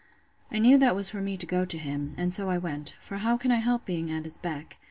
I 0.49 0.57
knew 0.57 0.79
that 0.79 0.95
was 0.95 1.11
for 1.11 1.21
me 1.21 1.37
to 1.37 1.45
go 1.45 1.63
to 1.63 1.77
him; 1.77 2.15
and 2.17 2.33
so 2.33 2.49
I 2.49 2.57
went: 2.57 2.95
for 2.99 3.17
how 3.17 3.37
can 3.37 3.51
I 3.51 3.57
help 3.57 3.85
being 3.85 4.09
at 4.09 4.23
his 4.23 4.39
beck? 4.39 4.79